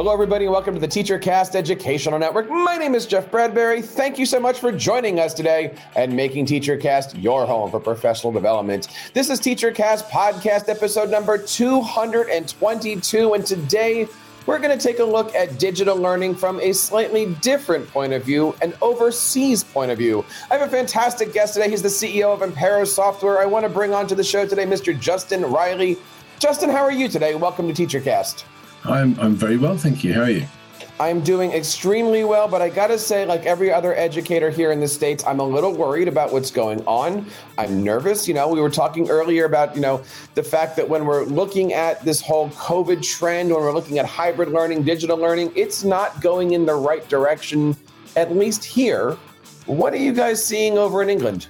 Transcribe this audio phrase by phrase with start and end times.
[0.00, 2.48] Hello, everybody, and welcome to the TeacherCast Educational Network.
[2.48, 3.82] My name is Jeff Bradbury.
[3.82, 8.32] Thank you so much for joining us today and making TeacherCast your home for professional
[8.32, 8.88] development.
[9.12, 14.08] This is TeacherCast podcast episode number 222, and today
[14.46, 18.24] we're going to take a look at digital learning from a slightly different point of
[18.24, 20.24] view, an overseas point of view.
[20.50, 21.68] I have a fantastic guest today.
[21.68, 23.38] He's the CEO of Impero Software.
[23.38, 24.98] I want to bring on to the show today Mr.
[24.98, 25.98] Justin Reilly.
[26.38, 27.34] Justin, how are you today?
[27.34, 28.44] Welcome to TeacherCast.
[28.84, 30.14] I'm I'm very well, thank you.
[30.14, 30.46] How are you?
[31.00, 34.88] I'm doing extremely well, but I gotta say, like every other educator here in the
[34.88, 37.24] States, I'm a little worried about what's going on.
[37.56, 38.28] I'm nervous.
[38.28, 40.02] You know, we were talking earlier about, you know,
[40.34, 44.04] the fact that when we're looking at this whole COVID trend, when we're looking at
[44.04, 47.74] hybrid learning, digital learning, it's not going in the right direction,
[48.16, 49.16] at least here.
[49.64, 51.48] What are you guys seeing over in England?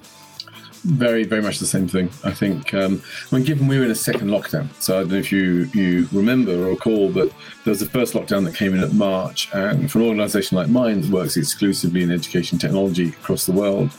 [0.82, 2.10] Very, very much the same thing.
[2.24, 5.18] I think, um, mean, given we were in a second lockdown, so I don't know
[5.18, 7.28] if you, you remember or recall, but
[7.64, 9.52] there was the first lockdown that came in at March.
[9.52, 13.90] And for an organisation like mine that works exclusively in education technology across the world,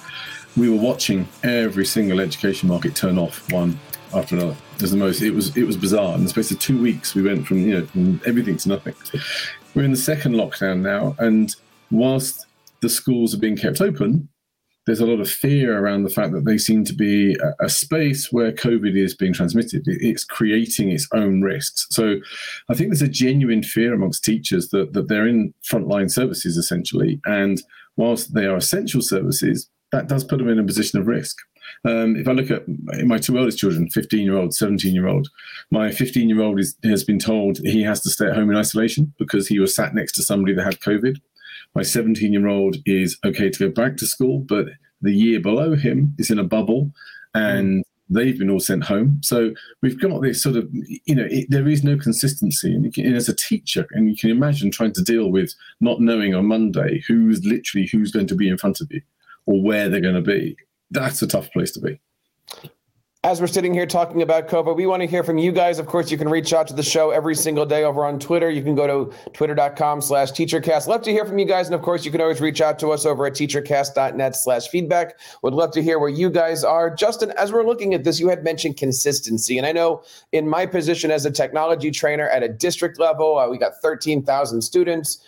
[0.58, 3.80] we were watching every single education market turn off one
[4.14, 4.56] after another.
[4.76, 5.22] It was the most.
[5.22, 6.16] It was it was bizarre.
[6.16, 8.96] In the space of two weeks, we went from you know from everything to nothing.
[9.74, 11.56] We're in the second lockdown now, and
[11.92, 12.46] whilst
[12.82, 14.28] the schools are being kept open,
[14.86, 17.70] there's a lot of fear around the fact that they seem to be a, a,
[17.70, 19.84] space where COVID is being transmitted.
[19.86, 21.86] It's creating its own risks.
[21.92, 22.16] So
[22.70, 27.22] I think there's a genuine fear amongst teachers that, that they're in frontline services essentially.
[27.26, 27.62] And
[27.96, 31.38] whilst they are essential services, that does put them in a position of risk.
[31.86, 32.64] Um, if I look at
[33.06, 35.30] my two eldest children, 15 year old, 17 year old,
[35.70, 39.14] my 15 year old has been told he has to stay at home in isolation
[39.18, 41.18] because he was sat next to somebody that had COVID.
[41.74, 44.68] My 17 year old is okay to go back to school, but
[45.02, 46.92] the year below him is in a bubble
[47.34, 49.20] and they've been all sent home.
[49.24, 52.74] So we've got this sort of, you know, it, there is no consistency.
[52.76, 56.02] And, can, and, as a teacher, and you can imagine trying to deal with not
[56.02, 59.02] knowing on Monday who's literally who's going to be in front of you
[59.46, 60.58] or where they're going to be.
[60.92, 62.00] That's a tough place to be
[63.24, 65.78] as we're sitting here talking about COVID, we want to hear from you guys.
[65.78, 68.50] Of course, you can reach out to the show every single day over on Twitter.
[68.50, 70.88] You can go to twitter.com slash teachercast.
[70.88, 71.68] Love to hear from you guys.
[71.68, 75.20] And of course, you can always reach out to us over at teachercast.net slash feedback.
[75.44, 76.90] Would love to hear where you guys are.
[76.90, 79.60] Justin, as we're looking at this, you had mentioned consistency.
[79.60, 83.48] And I know in my position as a technology trainer at a district level, uh,
[83.48, 85.24] we got 13,000 students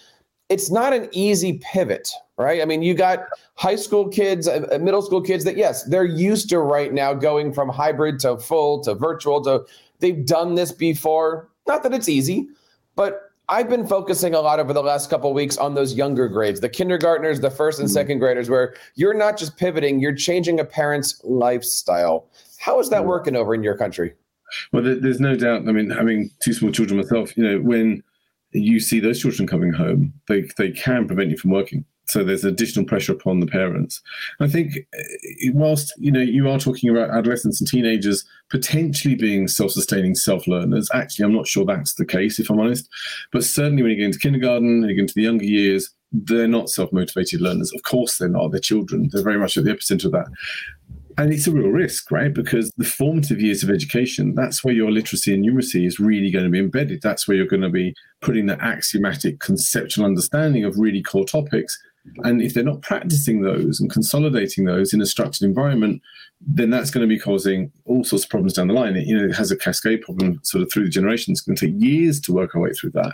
[0.53, 2.61] it's not an easy pivot, right?
[2.61, 3.25] I mean, you got
[3.55, 7.11] high school kids, uh, uh, middle school kids that, yes, they're used to right now
[7.15, 9.65] going from hybrid to full to virtual to
[9.99, 11.49] they've done this before.
[11.65, 12.47] Not that it's easy,
[12.95, 16.59] but I've been focusing a lot over the last couple weeks on those younger grades,
[16.59, 17.93] the kindergartners, the first and mm-hmm.
[17.93, 22.27] second graders, where you're not just pivoting, you're changing a parent's lifestyle.
[22.59, 23.09] How is that mm-hmm.
[23.09, 24.13] working over in your country?
[24.71, 25.67] Well, there's no doubt.
[25.67, 28.03] I mean, having two small children myself, you know, when
[28.53, 31.85] you see those children coming home, they, they can prevent you from working.
[32.05, 34.01] So there's additional pressure upon the parents.
[34.39, 39.47] I think, eh, whilst you know you are talking about adolescents and teenagers potentially being
[39.47, 42.89] self-sustaining self-learners, actually I'm not sure that's the case if I'm honest.
[43.31, 46.69] But certainly when you get into kindergarten, you get into the younger years, they're not
[46.69, 47.71] self-motivated learners.
[47.73, 48.51] Of course they're not.
[48.51, 49.09] They're children.
[49.11, 50.27] They're very much at the epicenter of that.
[51.17, 52.33] And it's a real risk, right?
[52.33, 56.45] Because the formative years of education, that's where your literacy and numeracy is really going
[56.45, 57.01] to be embedded.
[57.01, 61.77] That's where you're going to be putting the axiomatic conceptual understanding of really core topics.
[62.23, 66.01] And if they're not practicing those and consolidating those in a structured environment,
[66.41, 68.97] then that's going to be causing all sorts of problems down the line.
[68.97, 71.39] It, you know, it has a cascade problem sort of through the generations.
[71.39, 73.13] It's going to take years to work our way through that.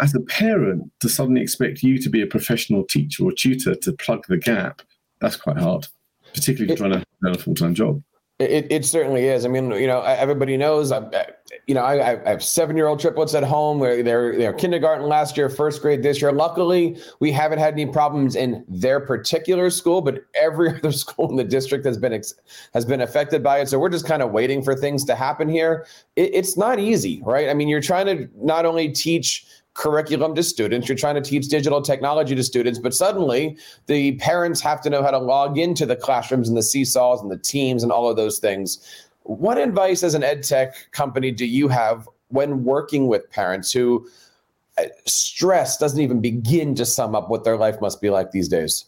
[0.00, 3.92] As a parent, to suddenly expect you to be a professional teacher or tutor to
[3.92, 4.82] plug the gap,
[5.20, 5.86] that's quite hard
[6.34, 8.02] particularly trying to have a full time job.
[8.40, 9.44] It, it certainly is.
[9.44, 10.90] I mean, you know, everybody knows.
[10.90, 11.26] I,
[11.68, 15.06] you know, I, I have seven year old triplets at home where they're they're kindergarten
[15.06, 16.32] last year, first grade this year.
[16.32, 21.36] Luckily, we haven't had any problems in their particular school, but every other school in
[21.36, 22.20] the district has been
[22.72, 23.68] has been affected by it.
[23.68, 25.86] So we're just kind of waiting for things to happen here.
[26.16, 27.48] It, it's not easy, right?
[27.48, 30.88] I mean, you're trying to not only teach curriculum to students.
[30.88, 35.02] You're trying to teach digital technology to students, but suddenly the parents have to know
[35.02, 38.16] how to log into the classrooms and the seesaws and the teams and all of
[38.16, 38.78] those things.
[39.24, 44.06] What advice as an ed tech company do you have when working with parents who
[44.78, 48.48] uh, stress doesn't even begin to sum up what their life must be like these
[48.48, 48.84] days?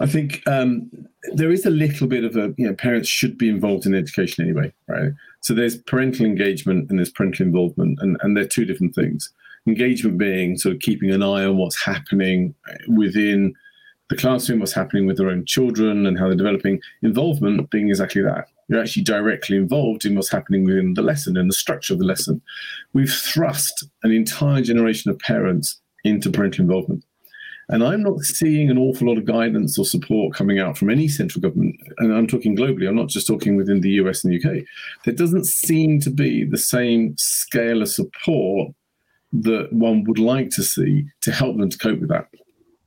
[0.00, 0.90] I think um,
[1.32, 4.44] there is a little bit of a, you know, parents should be involved in education
[4.44, 5.12] anyway, right?
[5.40, 9.30] So there's parental engagement and there's parental involvement, and, and they're two different things.
[9.66, 12.54] Engagement being sort of keeping an eye on what's happening
[12.88, 13.54] within
[14.10, 16.80] the classroom, what's happening with their own children and how they're developing.
[17.02, 18.48] Involvement being exactly that.
[18.68, 22.04] You're actually directly involved in what's happening within the lesson and the structure of the
[22.04, 22.42] lesson.
[22.92, 27.04] We've thrust an entire generation of parents into parental involvement.
[27.68, 31.08] And I'm not seeing an awful lot of guidance or support coming out from any
[31.08, 31.76] central government.
[31.98, 34.64] And I'm talking globally, I'm not just talking within the US and the UK.
[35.04, 38.74] There doesn't seem to be the same scale of support
[39.32, 42.28] that one would like to see to help them to cope with that.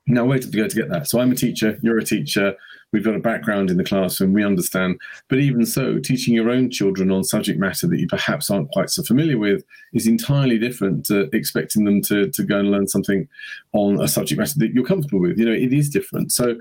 [0.07, 1.07] Now, where did we go to get that?
[1.07, 2.55] So I'm a teacher, you're a teacher,
[2.91, 4.99] we've got a background in the classroom, we understand.
[5.29, 8.91] But even so, teaching your own children on subject matter that you perhaps aren't quite
[8.91, 9.63] so familiar with
[9.93, 13.27] is entirely different to expecting them to, to go and learn something
[13.73, 15.39] on a subject matter that you're comfortable with.
[15.39, 16.31] You know, it is different.
[16.31, 16.55] So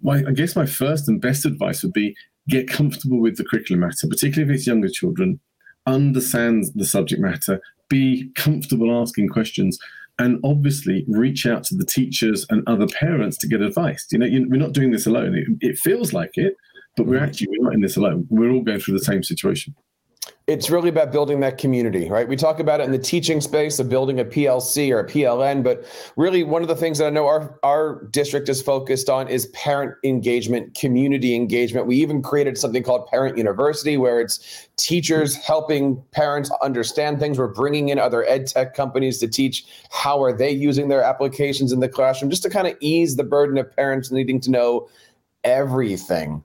[0.00, 2.16] my, I guess my first and best advice would be
[2.48, 5.38] get comfortable with the curriculum matter, particularly if it's younger children,
[5.86, 9.78] understand the subject matter, be comfortable asking questions
[10.18, 14.06] and obviously reach out to the teachers and other parents to get advice.
[14.10, 15.34] You know, we're not doing this alone.
[15.34, 16.56] It, it feels like it,
[16.96, 17.24] but we're mm-hmm.
[17.24, 18.26] actually we're not in this alone.
[18.30, 19.74] We're all going through the same situation
[20.46, 22.28] it's really about building that community, right?
[22.28, 25.64] We talk about it in the teaching space of building a PLC or a PLN,
[25.64, 25.84] but
[26.16, 29.46] really one of the things that I know our, our district is focused on is
[29.46, 31.88] parent engagement, community engagement.
[31.88, 37.38] We even created something called Parent University, where it's teachers helping parents understand things.
[37.38, 41.72] We're bringing in other ed tech companies to teach how are they using their applications
[41.72, 44.88] in the classroom, just to kind of ease the burden of parents needing to know
[45.42, 46.44] everything.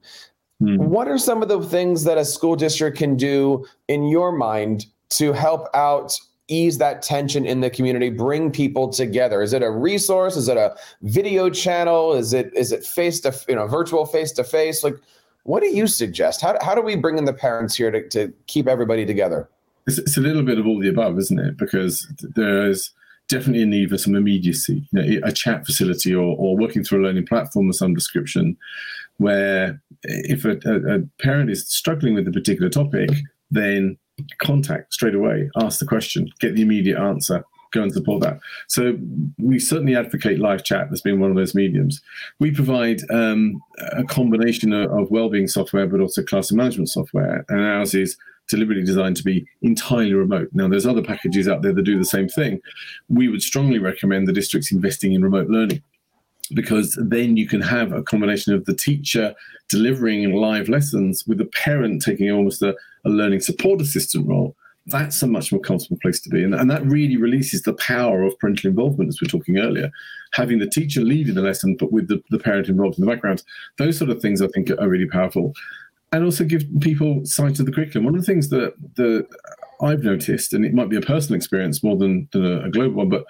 [0.61, 0.75] Hmm.
[0.75, 4.85] What are some of the things that a school district can do in your mind
[5.09, 6.15] to help out
[6.47, 9.41] ease that tension in the community bring people together?
[9.41, 10.37] Is it a resource?
[10.37, 12.13] Is it a video channel?
[12.13, 14.95] Is it is it face to you know virtual face to face like
[15.43, 16.41] what do you suggest?
[16.41, 19.49] How, how do we bring in the parents here to, to keep everybody together?
[19.87, 21.57] It's, it's a little bit of all the above isn't it?
[21.57, 22.05] Because
[22.35, 22.91] there's
[23.31, 27.01] definitely a need for some immediacy you know, a chat facility or, or working through
[27.01, 28.57] a learning platform of some description
[29.17, 33.09] where if a, a, parent is struggling with a particular topic,
[33.49, 33.97] then
[34.39, 38.39] contact straight away, ask the question, get the immediate answer, go and support that.
[38.67, 38.97] So
[39.37, 42.01] we certainly advocate live chat as being one of those mediums.
[42.39, 43.61] We provide um,
[43.93, 48.17] a combination of, of well-being software, but also classroom management software, and ours is
[48.51, 50.49] deliberately designed to be entirely remote.
[50.53, 52.61] Now, there's other packages out there that do the same thing.
[53.09, 55.81] We would strongly recommend the districts investing in remote learning
[56.53, 59.33] because then you can have a combination of the teacher
[59.69, 62.75] delivering live lessons with the parent taking almost a,
[63.05, 64.55] a learning support assistant role.
[64.87, 66.43] That's a much more comfortable place to be.
[66.43, 69.91] And, and that really releases the power of parental involvement, as we were talking earlier.
[70.33, 73.43] Having the teacher leading the lesson, but with the, the parent involved in the background,
[73.77, 75.53] those sort of things I think are really powerful.
[76.13, 78.05] And also give people sight of the curriculum.
[78.05, 79.25] One of the things that the
[79.81, 82.97] I've noticed, and it might be a personal experience more than, than a, a global
[82.97, 83.25] one, but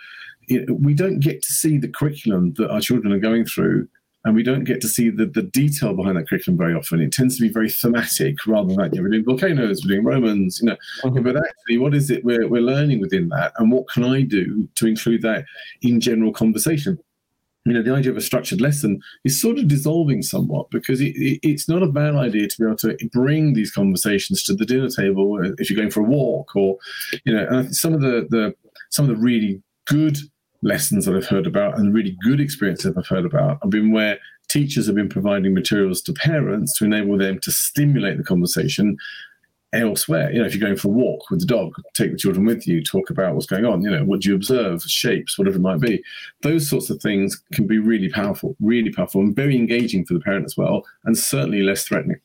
[0.69, 3.88] we don't get to see the curriculum that our children are going through
[4.24, 7.01] and we don't get to see the, the detail behind that curriculum very often.
[7.01, 9.95] It tends to be very thematic rather than like, you know, we're doing volcanoes, we're
[9.95, 10.77] doing Romans, you know.
[11.04, 11.24] Mm-hmm.
[11.24, 13.54] But actually, what is it we're, we're learning within that?
[13.57, 15.45] And what can I do to include that
[15.81, 17.00] in general conversation?
[17.66, 21.16] You know, the idea of a structured lesson is sort of dissolving somewhat because it,
[21.16, 24.65] it, it's not a bad idea to be able to bring these conversations to the
[24.65, 26.77] dinner table if you're going for a walk or,
[27.24, 28.56] you know, and some of the, the
[28.89, 30.18] some of the really good
[30.63, 34.20] lessons that I've heard about and really good experiences I've heard about have been where
[34.48, 38.98] teachers have been providing materials to parents to enable them to stimulate the conversation
[39.74, 40.32] elsewhere.
[40.32, 42.68] You know, if you're going for a walk with the dog, take the children with
[42.68, 45.62] you, talk about what's going on, you know, what do you observe, shapes, whatever it
[45.62, 46.04] might be.
[46.42, 50.20] Those sorts of things can be really powerful, really powerful and very engaging for the
[50.20, 52.20] parent as well, and certainly less threatening.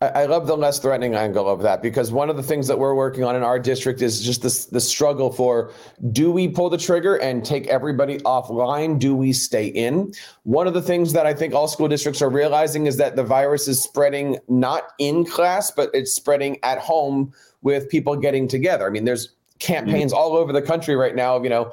[0.00, 2.94] I, love the less threatening angle of that because one of the things that we're
[2.94, 5.72] working on in our district is just this the struggle for
[6.12, 8.98] do we pull the trigger and take everybody offline?
[8.98, 10.12] Do we stay in?
[10.44, 13.24] One of the things that I think all school districts are realizing is that the
[13.24, 18.86] virus is spreading not in class, but it's spreading at home with people getting together.
[18.86, 20.20] I mean, there's campaigns mm-hmm.
[20.20, 21.72] all over the country right now of, you know,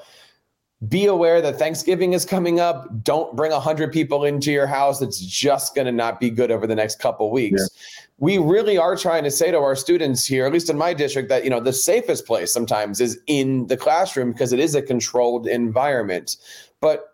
[0.88, 3.04] be aware that Thanksgiving is coming up.
[3.04, 5.02] Don't bring 100 people into your house.
[5.02, 7.62] It's just going to not be good over the next couple weeks.
[7.62, 8.04] Yeah.
[8.20, 11.30] We really are trying to say to our students here, at least in my district,
[11.30, 14.82] that you know the safest place sometimes is in the classroom because it is a
[14.82, 16.38] controlled environment.
[16.80, 17.06] But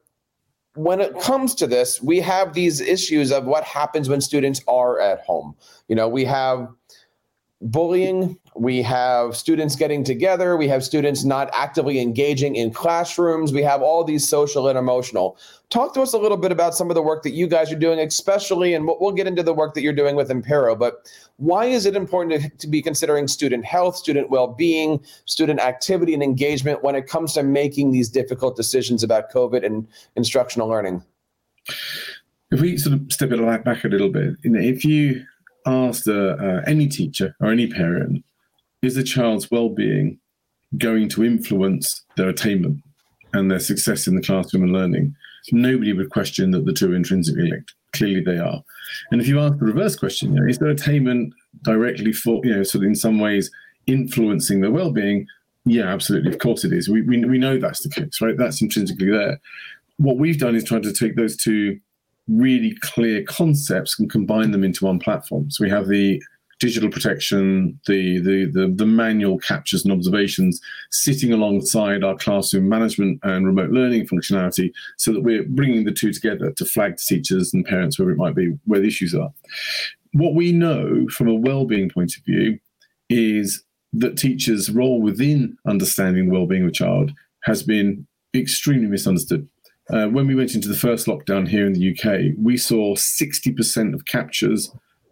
[0.76, 5.00] when it comes to this, we have these issues of what happens when students are
[5.00, 5.56] at home.
[5.88, 6.68] You know, we have
[7.62, 10.56] bullying we have students getting together.
[10.58, 13.52] We have students not actively engaging in classrooms.
[13.52, 15.38] We have all these social and emotional.
[15.70, 17.78] Talk to us a little bit about some of the work that you guys are
[17.78, 20.78] doing, especially, and we'll get into the work that you're doing with Impero.
[20.78, 25.60] But why is it important to, to be considering student health, student well being, student
[25.60, 30.68] activity, and engagement when it comes to making these difficult decisions about COVID and instructional
[30.68, 31.04] learning?
[32.52, 35.26] If we sort of step it back a little bit, you know, if you
[35.66, 38.24] uh, uh, any teacher or any parent
[38.84, 40.20] is a child's well-being
[40.78, 42.84] going to influence their attainment
[43.34, 45.16] and their success in the classroom and learning?
[45.52, 47.74] Nobody would question that the two are intrinsically linked.
[47.94, 48.64] Clearly, they are.
[49.12, 52.56] And if you ask the reverse question, you know, is their attainment directly for you
[52.56, 53.52] know, sort of in some ways
[53.88, 55.28] influencing their well-being?
[55.66, 56.32] Yeah, absolutely.
[56.32, 56.90] Of course, it is.
[56.90, 58.38] We, we we know that's the case, right?
[58.38, 59.40] That's intrinsically there.
[59.98, 61.80] What we've done is try to take those two
[62.28, 65.52] really clear concepts and combine them into one platform.
[65.52, 66.22] So we have the
[66.64, 73.20] digital protection, the, the, the, the, manual captures and observations sitting alongside our classroom management
[73.24, 77.54] and remote learning functionality so that we're bringing the two together to flag to teachers
[77.54, 79.30] and parents wherever it might be, where the issues are.
[80.14, 82.58] What we know from a well-being point of view
[83.10, 87.12] is that teachers' role within understanding the well-being of a child
[87.44, 89.46] has been extremely misunderstood.
[89.90, 93.94] Uh, when we went into the first lockdown here in the UK, we saw 60%
[93.94, 94.72] of captures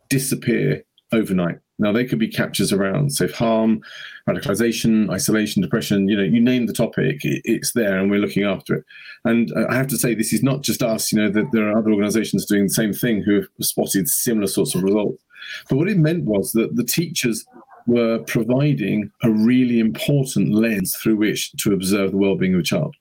[0.10, 1.60] disappear overnight.
[1.80, 3.82] Now they could be captures around self-harm,
[4.30, 6.08] radicalization, isolation, depression.
[6.08, 8.86] You know, you name the topic, it's there, and we're looking after it.
[9.26, 11.12] And uh, I have to say, this is not just us.
[11.12, 14.48] You know, that there are other organisations doing the same thing who have spotted similar
[14.48, 15.24] sorts of results.
[15.70, 17.46] But what it meant was that the teachers
[17.88, 22.96] were providing a really important lens through which to observe the well-being of a child,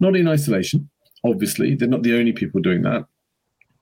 [0.00, 0.90] not in isolation.
[1.24, 3.06] Obviously, they're not the only people doing that,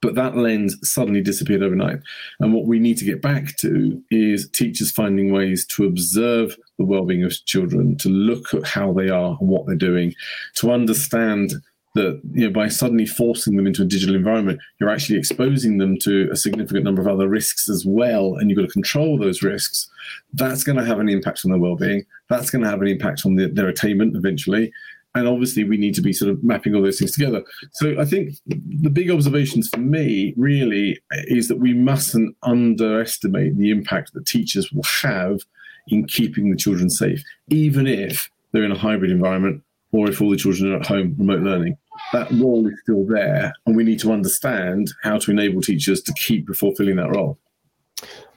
[0.03, 2.01] but that lens suddenly disappeared overnight.
[2.41, 6.85] And what we need to get back to is teachers finding ways to observe the
[6.85, 10.13] well-being of children, to look at how they are and what they're doing,
[10.57, 11.55] to understand
[11.95, 15.99] that you know by suddenly forcing them into a digital environment you're actually exposing them
[15.99, 19.43] to a significant number of other risks as well and you've got to control those
[19.43, 19.91] risks.
[20.33, 22.05] That's going to have an impact on their well-being.
[22.31, 24.73] That's going to have an impact on the, their attainment eventually
[25.15, 27.43] and obviously we need to be sort of mapping all those things together.
[27.73, 33.71] So i think the big observations for me really is that we mustn't underestimate the
[33.71, 35.41] impact that teachers will have
[35.89, 40.31] in keeping the children safe even if they're in a hybrid environment or if all
[40.31, 41.77] the children are at home remote learning.
[42.13, 46.13] That role is still there and we need to understand how to enable teachers to
[46.15, 47.39] keep fulfilling that role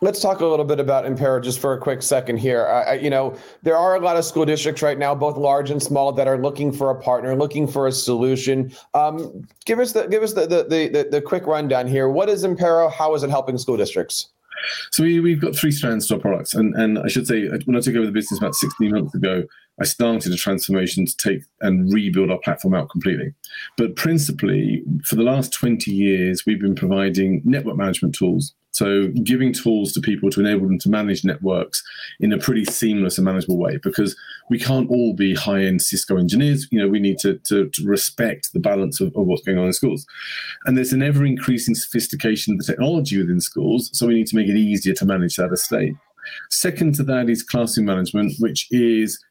[0.05, 2.67] Let's talk a little bit about Impero just for a quick second here.
[2.67, 5.81] I, you know, there are a lot of school districts right now, both large and
[5.81, 8.71] small, that are looking for a partner, looking for a solution.
[8.93, 12.07] Um, give us the give us the, the the, the quick rundown here.
[12.07, 12.93] What is Impero?
[12.93, 14.29] How is it helping school districts?
[14.91, 17.75] So we, we've got three strands to our products, and and I should say when
[17.75, 19.43] I took over the business about 16 months ago,
[19.81, 23.33] I started a transformation to take and rebuild our platform out completely.
[23.75, 28.53] But principally, for the last 20 years, we've been providing network management tools.
[28.75, 31.82] So, giving tools to people to enable them to manage networks
[32.20, 34.17] in a pretty seamless and manageable way, because
[34.50, 36.67] we can't all be high end Cisco engineers.
[36.72, 39.67] You know, we need to, to, to respect the balance of, of, what's going on
[39.67, 40.05] in schools.
[40.65, 43.89] And there's an ever increasing sophistication of the technology within schools.
[43.94, 45.96] So, we need to make it easier to manage that estate.
[46.50, 49.24] Second to that is classroom management, which is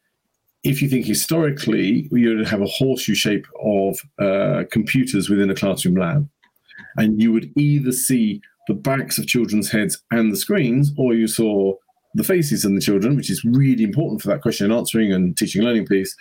[0.63, 5.55] if you think historically, you would have a horseshoe shape of uh, computers within a
[5.55, 6.27] classroom lab,
[6.97, 11.27] and you would either see the backs of children's heads and the screens, or you
[11.27, 11.75] saw
[12.15, 15.37] the faces and the children, which is really important for that question and answering and
[15.37, 16.15] teaching and learning piece,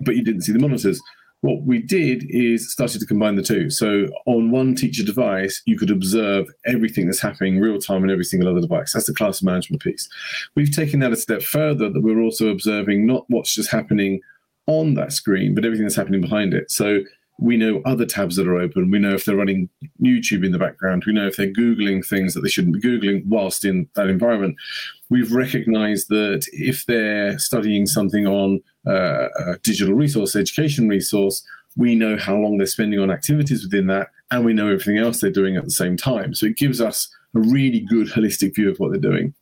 [0.00, 1.00] but you didn't see the monitors.
[1.40, 3.70] What we did is started to combine the two.
[3.70, 8.24] So on one teacher device, you could observe everything that's happening real time on every
[8.24, 8.92] single other device.
[8.92, 10.08] That's the class management piece.
[10.56, 14.20] We've taken that a step further that we're also observing not what's just happening
[14.66, 16.70] on that screen, but everything that's happening behind it.
[16.70, 17.00] So
[17.38, 18.90] we know other tabs that are open.
[18.90, 19.68] We know if they're running
[20.02, 21.04] YouTube in the background.
[21.06, 24.56] We know if they're Googling things that they shouldn't be Googling whilst in that environment.
[25.08, 31.44] We've recognized that if they're studying something on uh, a digital resource, education resource,
[31.76, 35.20] we know how long they're spending on activities within that, and we know everything else
[35.20, 36.34] they're doing at the same time.
[36.34, 39.32] So it gives us a really good holistic view of what they're doing.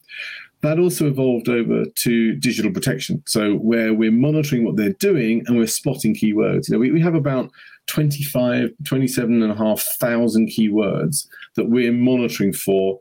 [0.60, 3.22] That also evolved over to digital protection.
[3.26, 6.68] So where we're monitoring what they're doing and we're spotting keywords.
[6.68, 7.50] You know, we, we have about
[7.86, 13.00] 25, 27 and a half thousand keywords that we're monitoring for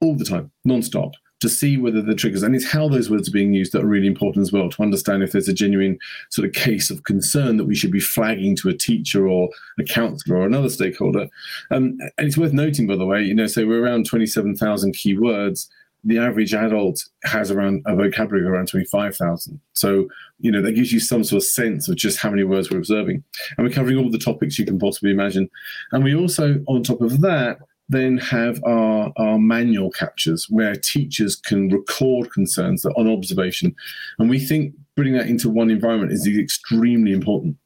[0.00, 3.32] all the time, non-stop to see whether the triggers and it's how those words are
[3.32, 5.98] being used that are really important as well to understand if there's a genuine
[6.30, 9.84] sort of case of concern that we should be flagging to a teacher or a
[9.84, 11.28] counselor or another stakeholder.
[11.70, 15.68] Um, and it's worth noting, by the way, you know, so we're around 27,000 keywords
[16.06, 19.60] the average adult has around a vocabulary of around 25,000.
[19.72, 20.08] So,
[20.38, 22.78] you know, that gives you some sort of sense of just how many words we're
[22.78, 23.24] observing.
[23.58, 25.50] And we're covering all the topics you can possibly imagine.
[25.90, 27.58] And we also, on top of that,
[27.88, 33.74] then have our, our manual captures where teachers can record concerns on observation.
[34.20, 37.56] And we think bringing that into one environment is extremely important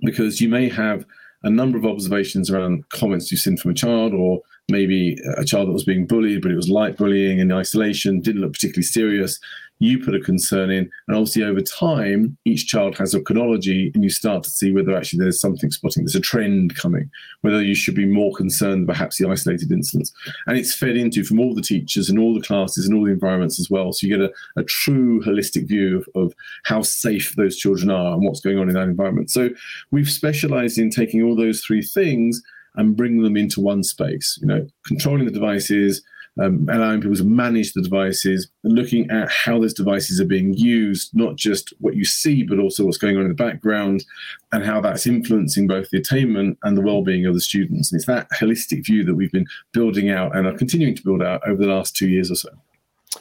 [0.00, 1.06] because you may have
[1.44, 5.68] a number of observations around comments you've seen from a child or maybe a child
[5.68, 9.38] that was being bullied, but it was light bullying in isolation, didn't look particularly serious.
[9.84, 14.02] You put a concern in, and obviously over time, each child has a chronology, and
[14.02, 17.10] you start to see whether actually there's something spotting, there's a trend coming,
[17.42, 20.12] whether you should be more concerned perhaps the isolated incidents.
[20.46, 23.12] And it's fed into from all the teachers and all the classes and all the
[23.12, 23.92] environments as well.
[23.92, 28.14] So you get a, a true holistic view of, of how safe those children are
[28.14, 29.30] and what's going on in that environment.
[29.30, 29.50] So
[29.90, 32.42] we've specialized in taking all those three things
[32.76, 34.38] and bring them into one space.
[34.40, 36.02] You know, controlling the devices,
[36.40, 41.10] um, allowing people to manage the devices, looking at how those devices are being used,
[41.14, 44.04] not just what you see, but also what's going on in the background,
[44.52, 47.92] and how that's influencing both the attainment and the well-being of the students.
[47.92, 51.22] And it's that holistic view that we've been building out and are continuing to build
[51.22, 52.50] out over the last two years or so.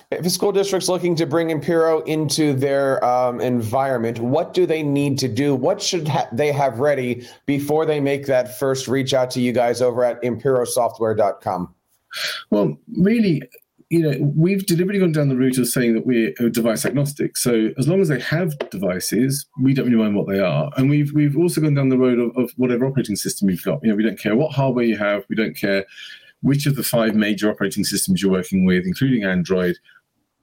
[0.09, 4.81] If a school district's looking to bring Impero into their um, environment, what do they
[4.81, 5.53] need to do?
[5.53, 9.51] What should ha- they have ready before they make that first reach out to you
[9.51, 11.75] guys over at imperosoftware.com?
[12.49, 13.41] Well, really,
[13.89, 17.37] you know, we've deliberately gone down the route of saying that we're uh, device agnostic.
[17.37, 20.71] So as long as they have devices, we don't really mind what they are.
[20.77, 23.83] And we've we've also gone down the road of, of whatever operating system you've got.
[23.83, 25.25] You know, we don't care what hardware you have.
[25.29, 25.85] We don't care
[26.41, 29.77] which of the five major operating systems you're working with, including Android,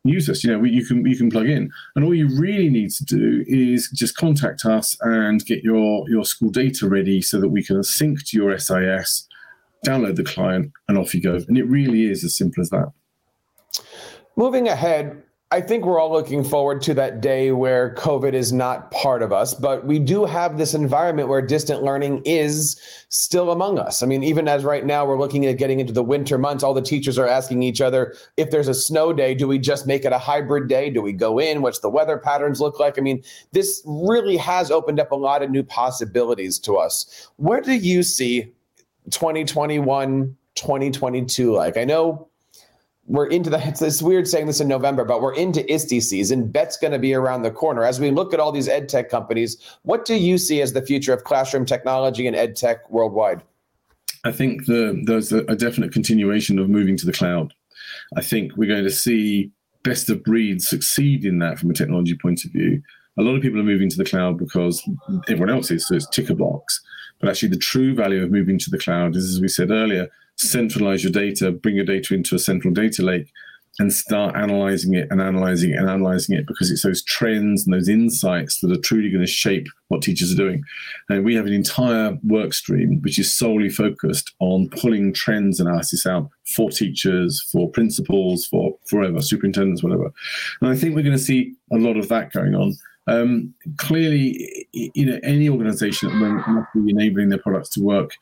[0.05, 0.43] use us.
[0.43, 3.05] You know, we, you can you can plug in, and all you really need to
[3.05, 7.63] do is just contact us and get your your school data ready so that we
[7.63, 9.29] can sync to your SIS,
[9.87, 11.35] download the client, and off you go.
[11.49, 12.93] And it really is as simple as that.
[14.37, 15.23] Moving ahead,
[15.53, 19.33] I think we're all looking forward to that day where COVID is not part of
[19.33, 24.01] us, but we do have this environment where distant learning is still among us.
[24.01, 26.73] I mean, even as right now we're looking at getting into the winter months, all
[26.73, 30.05] the teachers are asking each other if there's a snow day, do we just make
[30.05, 30.89] it a hybrid day?
[30.89, 31.63] Do we go in?
[31.63, 32.97] What's the weather patterns look like?
[32.97, 37.29] I mean, this really has opened up a lot of new possibilities to us.
[37.39, 38.53] Where do you see
[39.11, 41.77] 2021, 2022 like?
[41.77, 42.29] I know
[43.07, 46.49] we're into the it's, it's weird saying this in November, but we're into ISTE season.
[46.49, 47.85] Bett's going to be around the corner.
[47.85, 50.83] As we look at all these ed tech companies, what do you see as the
[50.83, 53.43] future of classroom technology and ed tech worldwide?
[54.25, 57.55] I think the, there's a, definite continuation of moving to the cloud.
[58.17, 59.51] I think we're going to see
[59.83, 62.83] best of breed succeed in that from a technology point of view.
[63.21, 64.83] A lot of people are moving to the cloud because
[65.29, 66.81] everyone else is, so it's ticker box.
[67.19, 70.09] But actually, the true value of moving to the cloud is, as we said earlier,
[70.37, 73.31] centralize your data, bring your data into a central data lake,
[73.79, 77.75] and start analyzing it and analyzing it and analyzing it because it's those trends and
[77.75, 80.63] those insights that are truly going to shape what teachers are doing.
[81.09, 86.07] And we have an entire work stream which is solely focused on pulling trends analysis
[86.07, 90.11] out for teachers, for principals, for forever, superintendents, whatever.
[90.61, 92.77] And I think we're going to see a lot of that going on.
[93.07, 97.83] Um, clearly, you know, any organization at the moment must be enabling their products to
[97.83, 98.13] work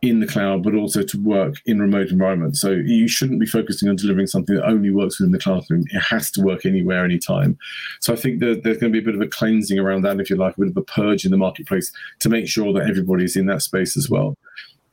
[0.00, 2.60] in the cloud, but also to work in remote environments.
[2.60, 5.84] So you shouldn't be focusing on delivering something that only works within the classroom.
[5.90, 7.58] It has to work anywhere, anytime.
[8.00, 10.20] So I think that there's going to be a bit of a cleansing around that,
[10.20, 12.88] if you like, a bit of a purge in the marketplace to make sure that
[12.88, 14.36] everybody's in that space as well.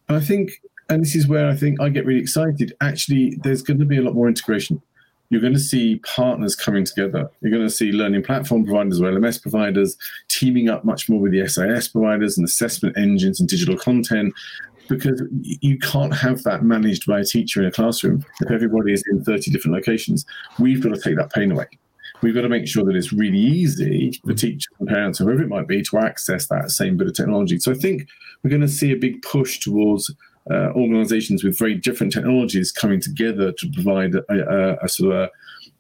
[0.10, 2.74] And I think, and this is where I think I get really excited.
[2.82, 4.82] Actually, there's going to be a lot more integration
[5.30, 7.30] you're going to see partners coming together.
[7.42, 9.98] You're going to see learning platform providers or LMS providers
[10.30, 14.34] teaming up much more with the SIS providers and assessment engines and digital content
[14.88, 19.04] because you can't have that managed by a teacher in a classroom if everybody is
[19.10, 20.26] in 30 different locations.
[20.60, 21.66] We've got to take that pain away.
[22.22, 25.50] We've got to make sure that it's really easy for teachers and parents, whoever it
[25.50, 27.60] might be, to access that same bit of technology.
[27.60, 28.08] So I think
[28.44, 30.14] we're going to see a big push towards
[30.52, 35.30] uh, organizations with very different technologies coming together to provide a, a, a sort of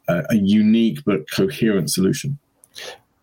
[0.08, 2.38] a, a unique but coherent solution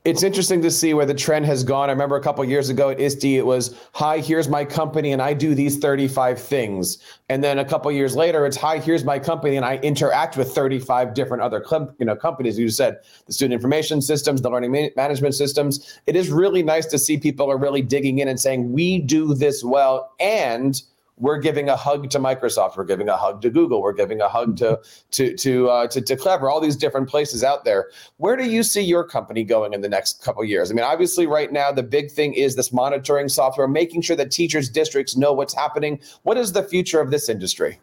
[0.04, 1.88] it's interesting to see where the trend has gone.
[1.88, 5.22] I remember a couple years ago at ISTE, it was, "Hi, here's my company, and
[5.22, 9.20] I do these 35 things." And then a couple years later, it's, "Hi, here's my
[9.20, 11.64] company, and I interact with 35 different other
[11.98, 16.00] you know companies." You said the student information systems, the learning management systems.
[16.08, 19.34] It is really nice to see people are really digging in and saying, "We do
[19.34, 20.82] this well," and
[21.16, 24.28] we're giving a hug to Microsoft, we're giving a hug to Google, we're giving a
[24.28, 24.80] hug to
[25.12, 27.90] to to uh, to, to Clever, all these different places out there.
[28.16, 30.70] Where do you see your company going in the next couple years?
[30.70, 34.30] I mean, obviously, right now the big thing is this monitoring software, making sure that
[34.30, 36.00] teachers, districts know what's happening.
[36.22, 37.80] What is the future of this industry?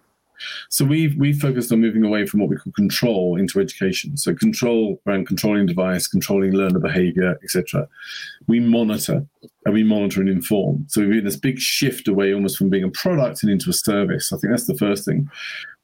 [0.70, 4.18] So we've we focused on moving away from what we call control into education.
[4.18, 7.88] So control around controlling device, controlling learner behavior, etc.
[8.48, 9.26] We monitor
[9.66, 10.86] and we monitor and inform.
[10.88, 13.74] So we've been this big shift away almost from being a product and into a
[13.74, 14.32] service.
[14.32, 15.30] I think that's the first thing.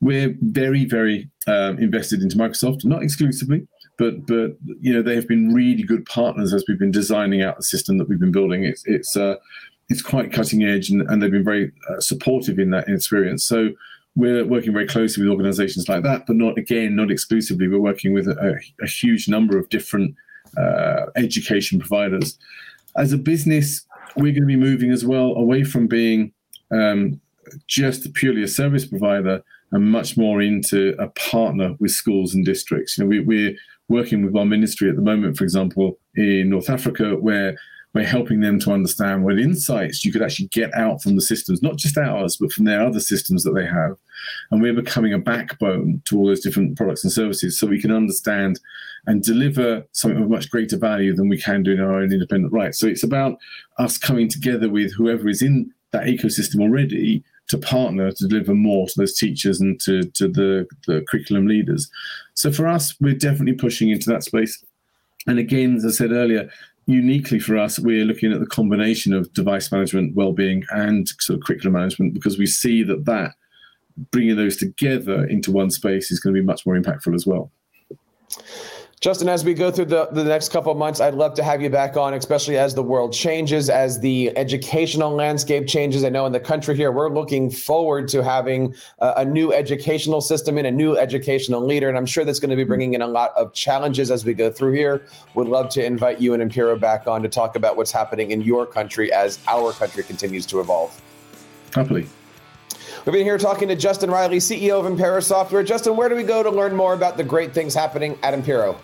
[0.02, 5.28] We're very, very um, invested into Microsoft, not exclusively, but but you know they have
[5.28, 8.64] been really good partners as we've been designing out the system that we've been building.
[8.64, 9.36] It's it's uh,
[9.90, 13.46] it's quite cutting edge, and, and they've been very uh, supportive in that experience.
[13.46, 13.70] So
[14.16, 17.68] we're working very closely with organizations like that, but not again, not exclusively.
[17.68, 20.16] We're working with a, a huge number of different
[20.58, 22.38] uh, education providers.
[22.98, 26.32] As a business, we're going to be moving as well away from being
[26.72, 27.20] um,
[27.68, 32.98] just purely a service provider and much more into a partner with schools and districts.
[32.98, 33.56] You know, we, we're
[33.90, 37.58] working with our ministry at the moment, for example, in North Africa, where
[37.96, 41.64] we're helping them to understand what insights you could actually get out from the systems,
[41.64, 43.96] not just ours, but from their other systems that they have.
[44.52, 47.92] And we're becoming a backbone to all those different products and services so we can
[47.92, 48.60] understand
[49.08, 52.52] and deliver something of much greater value than we can do in our own independent
[52.52, 52.76] right.
[52.76, 53.38] So it's about
[53.80, 58.88] us coming together with whoever is in that ecosystem already to partner to deliver more
[58.88, 61.90] to those teachers and to, to the, the curriculum leaders.
[62.34, 64.62] So for us, we're definitely pushing into that space.
[65.28, 66.50] And again, as I said earlier,
[66.88, 71.46] uniquely for us, we're looking at the combination of device management, well-being, and sort of
[71.46, 73.34] curriculum management because we see that that
[74.12, 77.52] bringing those together into one space is going to be much more impactful as well.
[79.06, 81.62] Justin, as we go through the, the next couple of months, I'd love to have
[81.62, 86.04] you back on, especially as the world changes, as the educational landscape changes.
[86.04, 90.22] I know in the country here, we're looking forward to having a, a new educational
[90.22, 91.88] system and a new educational leader.
[91.88, 94.34] And I'm sure that's going to be bringing in a lot of challenges as we
[94.34, 95.06] go through here.
[95.36, 98.42] Would love to invite you and Impero back on to talk about what's happening in
[98.42, 101.00] your country as our country continues to evolve.
[101.76, 102.08] Happily.
[103.06, 105.62] We've been here talking to Justin Reilly, CEO of Impero Software.
[105.62, 108.76] Justin, where do we go to learn more about the great things happening at Impero?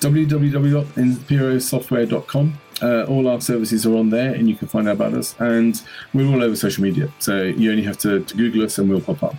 [0.00, 2.58] www.imperosoftware.com.
[2.82, 5.36] Uh, all our services are on there, and you can find out about us.
[5.38, 5.80] And
[6.12, 9.00] we're all over social media, so you only have to, to Google us, and we'll
[9.00, 9.36] pop up.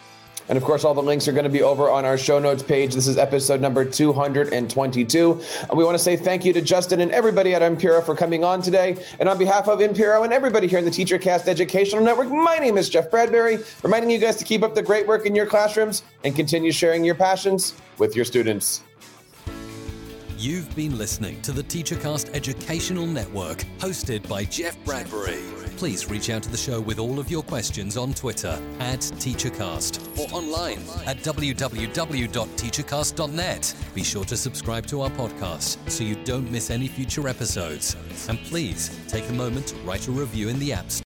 [0.48, 2.62] And of course, all the links are going to be over on our show notes
[2.62, 2.94] page.
[2.94, 5.42] This is episode number 222.
[5.70, 8.44] And we want to say thank you to Justin and everybody at Impero for coming
[8.44, 9.04] on today.
[9.20, 12.78] And on behalf of Impero and everybody here in the TeacherCast Educational Network, my name
[12.78, 16.04] is Jeff Bradbury, reminding you guys to keep up the great work in your classrooms
[16.24, 18.84] and continue sharing your passions with your students.
[20.38, 25.40] You've been listening to the TeacherCast Educational Network, hosted by Jeff Bradbury.
[25.78, 30.20] Please reach out to the show with all of your questions on Twitter at TeacherCast
[30.20, 33.76] or online at www.teachercast.net.
[33.94, 37.96] Be sure to subscribe to our podcast so you don't miss any future episodes.
[38.28, 41.04] And please take a moment to write a review in the App Store.